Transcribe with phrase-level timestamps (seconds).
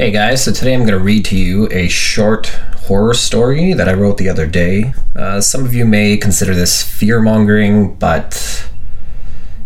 [0.00, 2.46] Hey guys, so today I'm going to read to you a short
[2.86, 4.94] horror story that I wrote the other day.
[5.14, 8.66] Uh, some of you may consider this fear mongering, but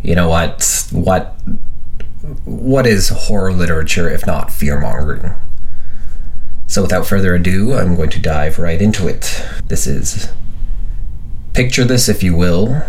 [0.03, 0.89] you know what?
[0.91, 1.41] What
[2.45, 5.37] what is horror literature if not fear mongering?
[6.67, 9.41] So without further ado, I'm going to dive right into it.
[9.69, 10.33] This is
[11.53, 12.83] Picture This If You Will,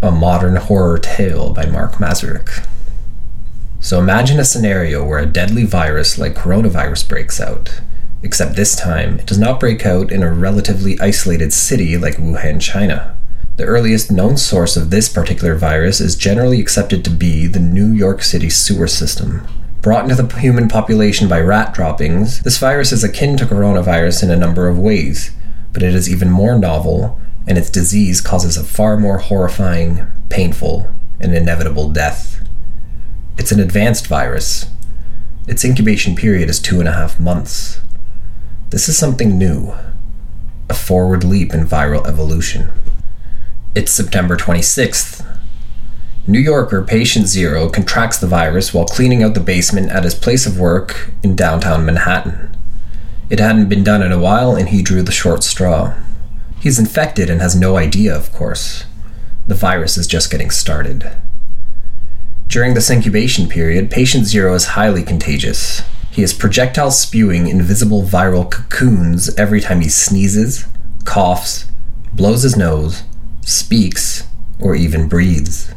[0.00, 2.64] a modern horror tale by Mark Mazurek.
[3.86, 7.82] So imagine a scenario where a deadly virus like coronavirus breaks out,
[8.20, 12.60] except this time it does not break out in a relatively isolated city like Wuhan,
[12.60, 13.16] China.
[13.58, 17.92] The earliest known source of this particular virus is generally accepted to be the New
[17.92, 19.46] York City sewer system.
[19.82, 24.32] Brought into the human population by rat droppings, this virus is akin to coronavirus in
[24.32, 25.30] a number of ways,
[25.72, 30.92] but it is even more novel, and its disease causes a far more horrifying, painful,
[31.20, 32.42] and inevitable death.
[33.38, 34.66] It's an advanced virus.
[35.46, 37.80] Its incubation period is two and a half months.
[38.70, 39.74] This is something new,
[40.70, 42.70] a forward leap in viral evolution.
[43.74, 45.24] It's September 26th.
[46.26, 50.46] New Yorker patient zero contracts the virus while cleaning out the basement at his place
[50.46, 52.56] of work in downtown Manhattan.
[53.28, 55.94] It hadn't been done in a while, and he drew the short straw.
[56.58, 58.86] He's infected and has no idea, of course.
[59.46, 61.12] The virus is just getting started.
[62.56, 65.82] During this incubation period, patient zero is highly contagious.
[66.10, 70.66] He is projectile spewing invisible viral cocoons every time he sneezes,
[71.04, 71.66] coughs,
[72.14, 73.02] blows his nose,
[73.42, 74.26] speaks,
[74.58, 75.70] or even breathes.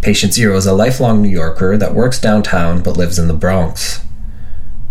[0.00, 4.04] Patient Zero is a lifelong New Yorker that works downtown but lives in the Bronx.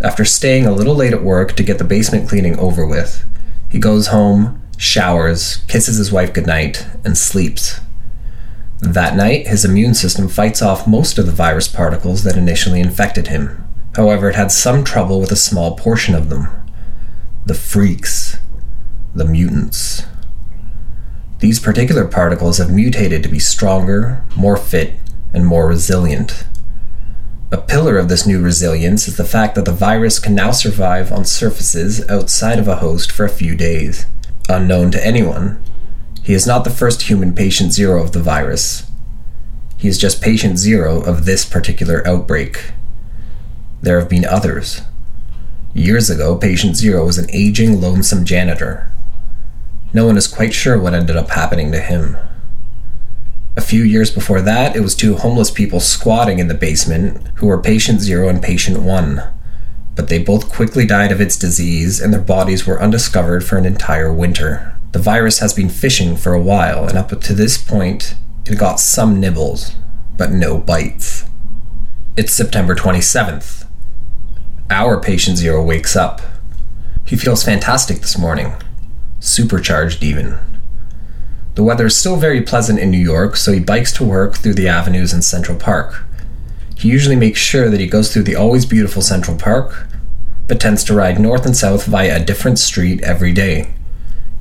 [0.04, 3.24] After staying a little late at work to get the basement cleaning over with,
[3.70, 7.80] he goes home, showers, kisses his wife goodnight, and sleeps.
[8.84, 13.28] That night, his immune system fights off most of the virus particles that initially infected
[13.28, 13.64] him.
[13.96, 16.50] However, it had some trouble with a small portion of them.
[17.46, 18.38] The freaks.
[19.16, 20.04] The mutants.
[21.40, 24.96] These particular particles have mutated to be stronger, more fit,
[25.34, 26.46] and more resilient.
[27.52, 31.10] A pillar of this new resilience is the fact that the virus can now survive
[31.10, 34.08] on surfaces outside of a host for a few days.
[34.50, 35.63] Unknown to anyone,
[36.24, 38.90] he is not the first human patient zero of the virus.
[39.78, 42.72] He is just patient zero of this particular outbreak.
[43.82, 44.82] There have been others.
[45.74, 48.90] Years ago, patient zero was an aging, lonesome janitor.
[49.94, 52.16] No one is quite sure what ended up happening to him.
[53.58, 57.48] A few years before that, it was two homeless people squatting in the basement who
[57.48, 59.22] were patient zero and patient one.
[59.96, 63.66] But they both quickly died of its disease, and their bodies were undiscovered for an
[63.66, 64.73] entire winter.
[64.94, 68.14] The virus has been fishing for a while, and up to this point,
[68.46, 69.76] it got some nibbles,
[70.20, 71.26] but no bites.
[72.16, 73.68] It's September 27th.
[74.70, 76.22] Our patient zero wakes up.
[77.08, 78.54] He feels fantastic this morning,
[79.20, 80.38] supercharged even.
[81.56, 84.54] The weather is still very pleasant in New York, so he bikes to work through
[84.54, 86.04] the avenues in Central Park.
[86.78, 89.88] He usually makes sure that he goes through the always beautiful Central Park,
[90.48, 93.74] but tends to ride north and south via a different street every day.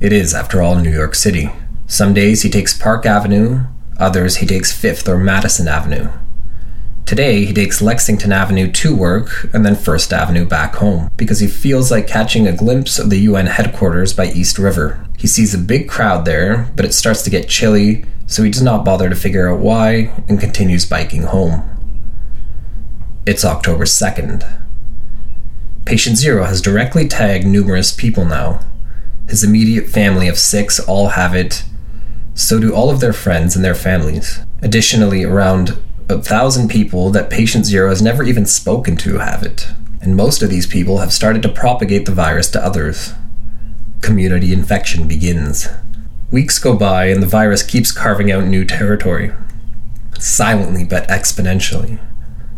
[0.03, 1.49] It is, after all, New York City.
[1.87, 6.09] Some days he takes Park Avenue, others he takes Fifth or Madison Avenue.
[7.05, 11.47] Today, he takes Lexington Avenue to work and then First Avenue back home because he
[11.47, 15.07] feels like catching a glimpse of the UN headquarters by East River.
[15.17, 18.61] He sees a big crowd there, but it starts to get chilly, so he does
[18.61, 21.63] not bother to figure out why and continues biking home.
[23.25, 24.65] It's October 2nd.
[25.85, 28.59] Patient Zero has directly tagged numerous people now,
[29.29, 31.63] his immediate family of six all have it.
[32.35, 34.39] So do all of their friends and their families.
[34.61, 35.77] Additionally, around
[36.09, 39.67] a thousand people that Patient Zero has never even spoken to have it.
[40.01, 43.13] And most of these people have started to propagate the virus to others.
[44.01, 45.67] Community infection begins.
[46.29, 49.31] Weeks go by and the virus keeps carving out new territory.
[50.19, 51.99] Silently but exponentially.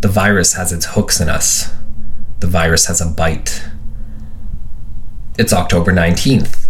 [0.01, 1.73] The virus has its hooks in us.
[2.39, 3.63] The virus has a bite.
[5.37, 6.69] It's October 19th.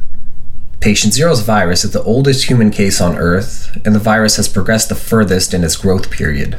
[0.80, 4.90] Patient Zero's virus is the oldest human case on Earth, and the virus has progressed
[4.90, 6.58] the furthest in its growth period.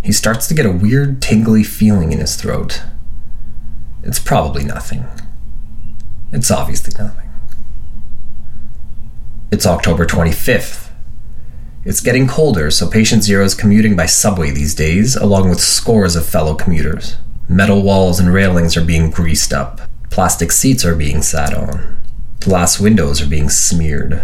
[0.00, 2.80] He starts to get a weird, tingly feeling in his throat.
[4.02, 5.04] It's probably nothing.
[6.32, 7.28] It's obviously nothing.
[9.50, 10.92] It's October 25th.
[11.84, 16.16] It's getting colder, so Patient Zero is commuting by subway these days, along with scores
[16.16, 17.16] of fellow commuters.
[17.50, 19.82] Metal walls and railings are being greased up.
[20.12, 21.98] Plastic seats are being sat on.
[22.40, 24.20] Glass windows are being smeared.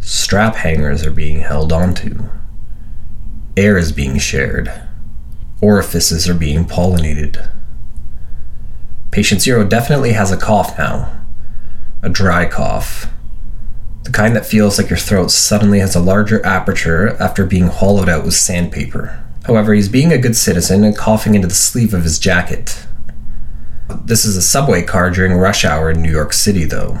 [0.00, 2.24] Strap hangers are being held onto.
[3.56, 4.70] Air is being shared.
[5.62, 7.50] Orifices are being pollinated.
[9.10, 11.24] Patient Zero definitely has a cough now.
[12.02, 13.06] A dry cough.
[14.02, 18.10] The kind that feels like your throat suddenly has a larger aperture after being hollowed
[18.10, 19.24] out with sandpaper.
[19.44, 22.86] However, he's being a good citizen and coughing into the sleeve of his jacket.
[24.04, 27.00] This is a subway car during rush hour in New York City, though.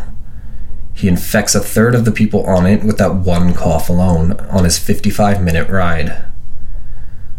[0.94, 4.64] He infects a third of the people on it with that one cough alone on
[4.64, 6.24] his 55 minute ride.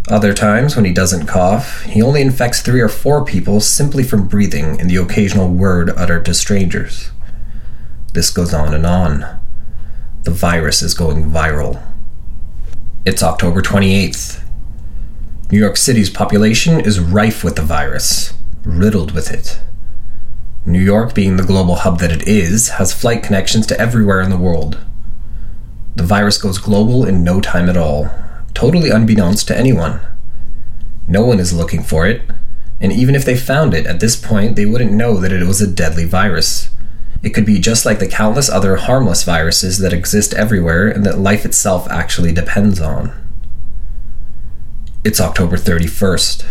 [0.09, 4.27] Other times, when he doesn't cough, he only infects three or four people simply from
[4.27, 7.11] breathing and the occasional word uttered to strangers.
[8.13, 9.39] This goes on and on.
[10.23, 11.81] The virus is going viral.
[13.05, 14.43] It's October 28th.
[15.51, 18.33] New York City's population is rife with the virus,
[18.63, 19.59] riddled with it.
[20.65, 24.29] New York, being the global hub that it is, has flight connections to everywhere in
[24.29, 24.77] the world.
[25.95, 28.09] The virus goes global in no time at all,
[28.53, 30.01] totally unbeknownst to anyone.
[31.07, 32.21] No one is looking for it,
[32.79, 35.61] and even if they found it at this point, they wouldn't know that it was
[35.61, 36.69] a deadly virus.
[37.23, 41.19] It could be just like the countless other harmless viruses that exist everywhere and that
[41.19, 43.13] life itself actually depends on.
[45.03, 46.45] It's October 31st.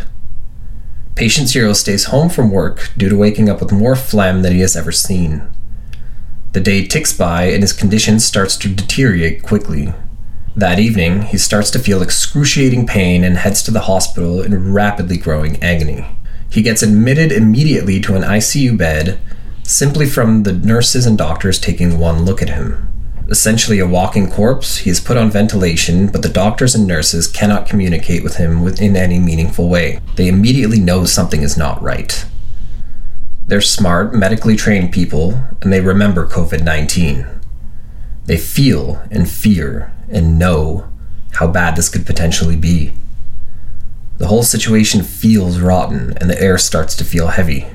[1.15, 4.61] Patient Zero stays home from work due to waking up with more phlegm than he
[4.61, 5.51] has ever seen.
[6.53, 9.93] The day ticks by and his condition starts to deteriorate quickly.
[10.57, 15.17] That evening, he starts to feel excruciating pain and heads to the hospital in rapidly
[15.17, 16.07] growing agony.
[16.51, 19.21] He gets admitted immediately to an ICU bed
[19.63, 22.89] simply from the nurses and doctors taking one look at him.
[23.31, 27.69] Essentially a walking corpse, he is put on ventilation, but the doctors and nurses cannot
[27.69, 30.01] communicate with him in any meaningful way.
[30.17, 32.27] They immediately know something is not right.
[33.47, 37.25] They're smart, medically trained people, and they remember COVID 19.
[38.25, 40.89] They feel and fear and know
[41.35, 42.95] how bad this could potentially be.
[44.19, 47.67] The whole situation feels rotten, and the air starts to feel heavy.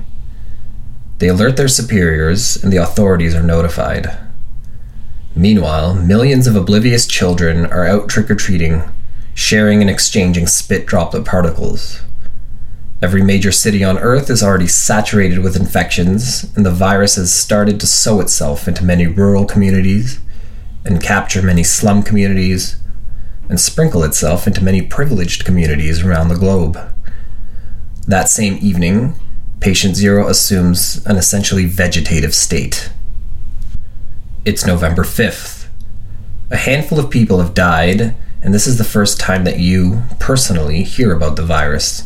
[1.19, 4.24] They alert their superiors, and the authorities are notified.
[5.35, 8.83] Meanwhile, millions of oblivious children are out trick or treating,
[9.33, 12.01] sharing and exchanging spit droplet particles.
[13.01, 17.81] Every major city on Earth is already saturated with infections, and the virus has started
[17.81, 20.21] to sow itself into many rural communities,
[20.85, 22.77] and capture many slum communities,
[23.49, 26.79] and sprinkle itself into many privileged communities around the globe.
[28.07, 29.15] That same evening,
[29.59, 32.89] Patient Zero assumes an essentially vegetative state.
[34.45, 35.69] It's November 5th.
[36.51, 40.83] A handful of people have died, and this is the first time that you, personally,
[40.83, 42.03] hear about the virus.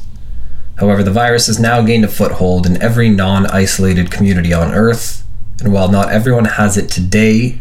[0.77, 5.25] However, the virus has now gained a foothold in every non isolated community on Earth,
[5.59, 7.59] and while not everyone has it today,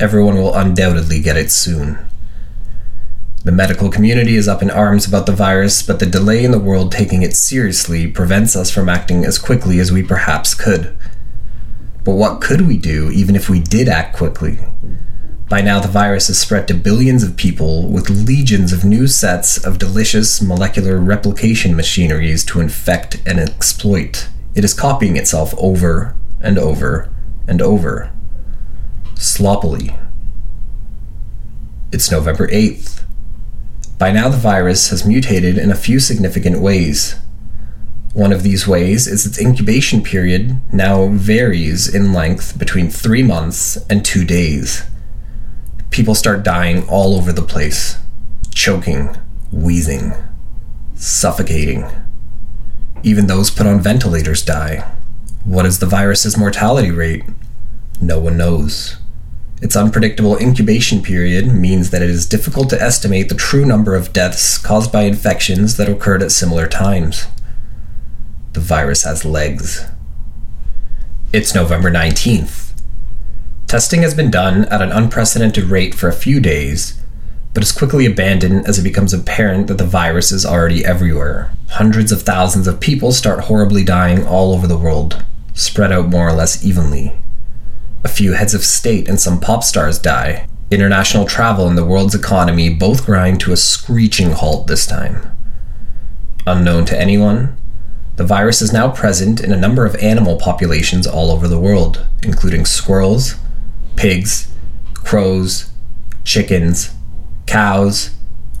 [0.00, 1.98] everyone will undoubtedly get it soon.
[3.44, 6.58] The medical community is up in arms about the virus, but the delay in the
[6.58, 10.96] world taking it seriously prevents us from acting as quickly as we perhaps could.
[12.04, 14.58] But what could we do even if we did act quickly?
[15.48, 19.62] By now, the virus has spread to billions of people with legions of new sets
[19.62, 24.28] of delicious molecular replication machineries to infect and exploit.
[24.54, 27.12] It is copying itself over and over
[27.46, 28.10] and over
[29.16, 29.96] sloppily.
[31.92, 33.02] It's November 8th.
[33.98, 37.16] By now, the virus has mutated in a few significant ways.
[38.14, 43.76] One of these ways is its incubation period now varies in length between three months
[43.90, 44.84] and two days.
[45.90, 47.96] People start dying all over the place,
[48.54, 49.16] choking,
[49.50, 50.12] wheezing,
[50.94, 51.90] suffocating.
[53.02, 54.88] Even those put on ventilators die.
[55.42, 57.24] What is the virus's mortality rate?
[58.00, 58.96] No one knows.
[59.60, 64.12] Its unpredictable incubation period means that it is difficult to estimate the true number of
[64.12, 67.26] deaths caused by infections that occurred at similar times.
[68.54, 69.84] The virus has legs.
[71.32, 72.80] It's November 19th.
[73.66, 77.02] Testing has been done at an unprecedented rate for a few days,
[77.52, 81.52] but is quickly abandoned as it becomes apparent that the virus is already everywhere.
[81.70, 86.28] Hundreds of thousands of people start horribly dying all over the world, spread out more
[86.28, 87.18] or less evenly.
[88.04, 90.46] A few heads of state and some pop stars die.
[90.70, 95.36] International travel and the world's economy both grind to a screeching halt this time.
[96.46, 97.56] Unknown to anyone,
[98.16, 102.06] the virus is now present in a number of animal populations all over the world,
[102.22, 103.34] including squirrels,
[103.96, 104.52] pigs,
[104.94, 105.70] crows,
[106.22, 106.94] chickens,
[107.46, 108.10] cows,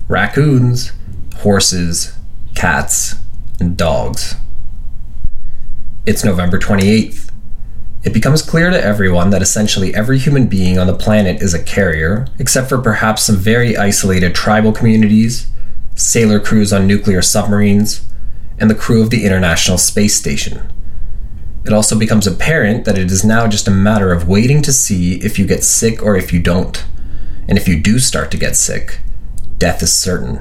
[0.08, 0.92] raccoons,
[1.36, 2.16] horses,
[2.54, 3.14] cats,
[3.60, 4.34] and dogs.
[6.04, 7.30] It's November 28th.
[8.02, 11.62] It becomes clear to everyone that essentially every human being on the planet is a
[11.62, 15.46] carrier, except for perhaps some very isolated tribal communities,
[15.94, 18.04] sailor crews on nuclear submarines,
[18.58, 20.72] and the crew of the International Space Station.
[21.64, 25.14] It also becomes apparent that it is now just a matter of waiting to see
[25.16, 26.84] if you get sick or if you don't.
[27.48, 29.00] And if you do start to get sick,
[29.58, 30.40] death is certain.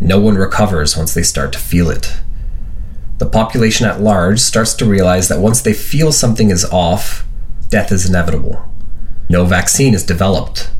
[0.00, 2.20] No one recovers once they start to feel it.
[3.18, 7.26] The population at large starts to realize that once they feel something is off,
[7.68, 8.64] death is inevitable.
[9.28, 10.70] No vaccine is developed.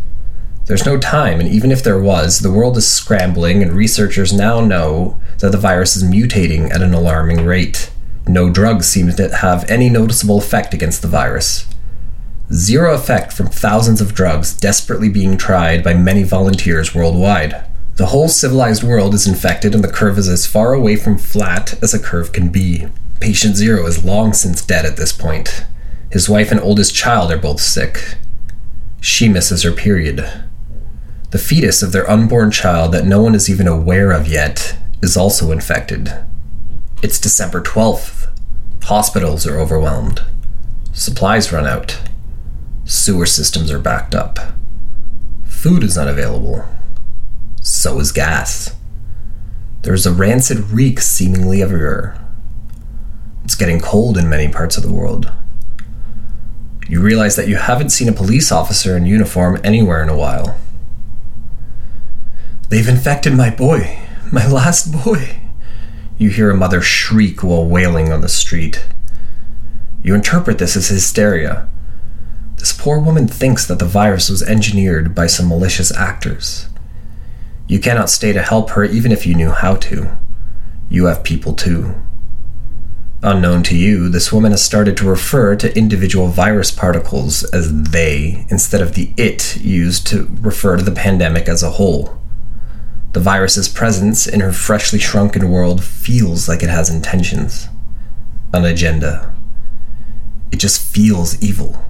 [0.69, 4.61] There's no time, and even if there was, the world is scrambling, and researchers now
[4.61, 7.91] know that the virus is mutating at an alarming rate.
[8.27, 11.67] No drugs seem to have any noticeable effect against the virus.
[12.53, 17.65] Zero effect from thousands of drugs desperately being tried by many volunteers worldwide.
[17.97, 21.83] The whole civilized world is infected, and the curve is as far away from flat
[21.83, 22.89] as a curve can be.
[23.21, 25.65] Patient Zero is long since dead at this point.
[26.13, 28.17] His wife and oldest child are both sick.
[29.01, 30.29] She misses her period.
[31.31, 35.15] The fetus of their unborn child that no one is even aware of yet is
[35.15, 36.11] also infected.
[37.03, 38.31] It's December 12th.
[38.85, 40.23] Hospitals are overwhelmed.
[40.95, 42.01] Supplies run out.
[42.87, 44.39] Sewer systems are backed up.
[45.45, 46.65] Food is unavailable.
[47.61, 48.75] So is gas.
[49.83, 52.19] There's a rancid reek seemingly everywhere.
[53.45, 55.31] It's getting cold in many parts of the world.
[56.89, 60.59] You realize that you haven't seen a police officer in uniform anywhere in a while.
[62.69, 63.99] They've infected my boy,
[64.31, 65.41] my last boy.
[66.19, 68.87] You hear a mother shriek while wailing on the street.
[70.03, 71.69] You interpret this as hysteria.
[72.57, 76.69] This poor woman thinks that the virus was engineered by some malicious actors.
[77.69, 80.19] You cannot stay to help her even if you knew how to.
[80.91, 81.95] You have people too.
[83.23, 88.47] Unknown to you, this woman has started to refer to individual virus particles as they
[88.49, 92.18] instead of the it used to refer to the pandemic as a whole.
[93.13, 97.69] The virus's presence in her freshly shrunken world feels like it has intentions,
[98.53, 99.35] an agenda.
[100.53, 101.83] It just feels evil,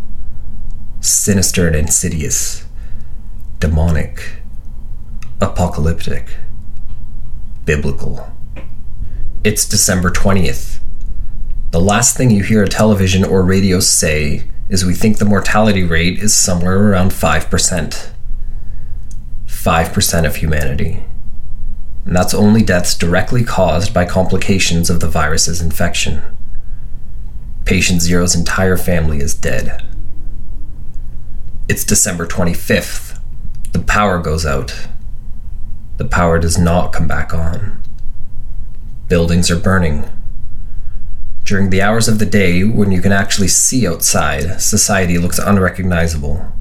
[1.00, 2.66] sinister and insidious,
[3.58, 4.42] demonic,
[5.40, 6.36] apocalyptic,
[7.64, 8.32] biblical.
[9.42, 10.80] It's December 20th.
[11.72, 15.82] The last thing you hear a television or radio say is we think the mortality
[15.82, 18.10] rate is somewhere around 5%.
[19.46, 21.04] 5% of humanity.
[22.08, 26.22] And that's only deaths directly caused by complications of the virus's infection.
[27.66, 29.84] Patient Zero's entire family is dead.
[31.68, 33.20] It's December 25th.
[33.72, 34.88] The power goes out.
[35.98, 37.82] The power does not come back on.
[39.08, 40.08] Buildings are burning.
[41.44, 46.54] During the hours of the day when you can actually see outside, society looks unrecognizable.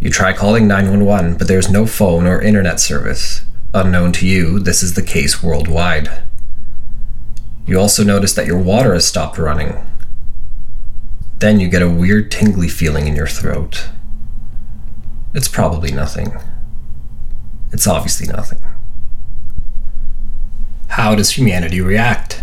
[0.00, 3.42] You try calling 911, but there's no phone or internet service.
[3.72, 6.24] Unknown to you, this is the case worldwide.
[7.66, 9.76] You also notice that your water has stopped running.
[11.38, 13.88] Then you get a weird tingly feeling in your throat.
[15.34, 16.32] It's probably nothing.
[17.72, 18.58] It's obviously nothing.
[20.88, 22.42] How does humanity react?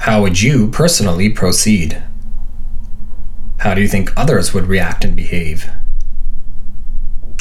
[0.00, 2.02] How would you personally proceed?
[3.60, 5.70] How do you think others would react and behave?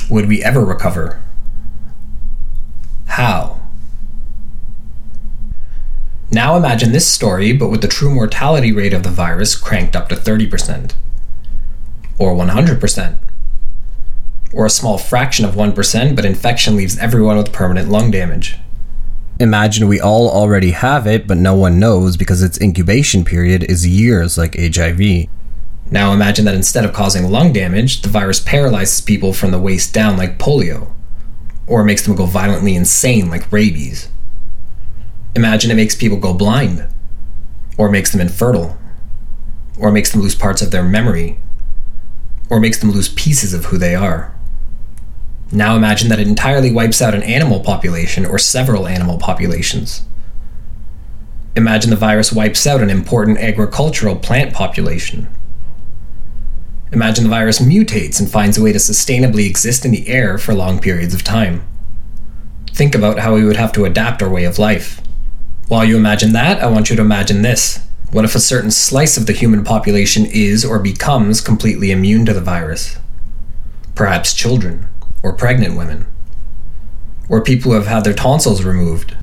[0.10, 1.22] Would we ever recover?
[3.16, 3.62] How?
[6.30, 10.10] Now imagine this story, but with the true mortality rate of the virus cranked up
[10.10, 10.96] to 30%,
[12.20, 13.18] or 100%,
[14.52, 18.58] or a small fraction of 1%, but infection leaves everyone with permanent lung damage.
[19.40, 23.88] Imagine we all already have it, but no one knows because its incubation period is
[23.88, 25.30] years like HIV.
[25.90, 29.94] Now imagine that instead of causing lung damage, the virus paralyzes people from the waist
[29.94, 30.95] down like polio,
[31.68, 34.10] or makes them go violently insane like rabies.
[35.36, 36.88] Imagine it makes people go blind,
[37.78, 38.78] or makes them infertile,
[39.78, 41.40] or makes them lose parts of their memory,
[42.50, 44.34] or makes them lose pieces of who they are.
[45.52, 50.04] Now imagine that it entirely wipes out an animal population or several animal populations.
[51.56, 55.28] Imagine the virus wipes out an important agricultural plant population
[56.92, 60.54] Imagine the virus mutates and finds a way to sustainably exist in the air for
[60.54, 61.68] long periods of time.
[62.72, 65.01] Think about how we would have to adapt our way of life.
[65.68, 67.86] While you imagine that, I want you to imagine this.
[68.12, 72.34] What if a certain slice of the human population is or becomes completely immune to
[72.34, 72.98] the virus?
[73.96, 74.88] Perhaps children,
[75.24, 76.06] or pregnant women,
[77.30, 79.18] or people who have had their tonsils removed,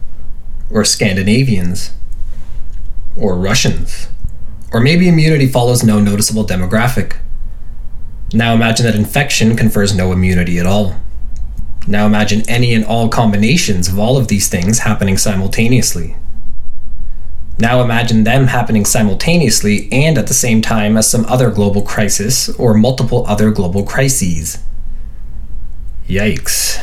[0.70, 1.92] or Scandinavians,
[3.16, 4.08] or Russians,
[4.72, 7.16] or maybe immunity follows no noticeable demographic.
[8.34, 10.96] Now imagine that infection confers no immunity at all.
[11.86, 16.16] Now imagine any and all combinations of all of these things happening simultaneously.
[17.58, 22.48] Now imagine them happening simultaneously and at the same time as some other global crisis
[22.50, 24.58] or multiple other global crises.
[26.08, 26.82] Yikes.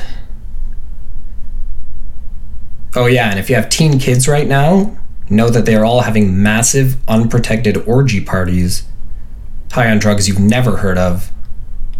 [2.96, 4.98] Oh, yeah, and if you have teen kids right now,
[5.30, 8.84] know that they are all having massive, unprotected orgy parties,
[9.72, 11.32] high on drugs you've never heard of,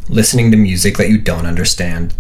[0.10, 2.14] listening to music that you don't understand.